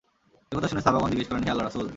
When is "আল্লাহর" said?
1.53-1.67